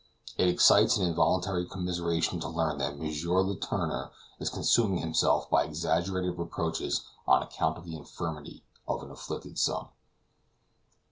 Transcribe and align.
It 0.35 0.47
excites 0.49 0.97
an 0.97 1.05
involuntary 1.07 1.63
commiseration 1.67 2.39
to 2.39 2.49
learn 2.49 2.79
that 2.79 2.93
M. 2.93 3.01
Letourneur 3.01 4.09
is 4.39 4.49
consuming 4.49 4.97
himself 4.97 5.47
by 5.47 5.63
exaggerated 5.63 6.39
reproaches 6.39 7.03
on 7.27 7.43
account 7.43 7.77
of 7.77 7.85
the 7.85 7.95
infirmity 7.97 8.63
of 8.87 9.03
an 9.03 9.11
afflicted 9.11 9.59
son. 9.59 9.89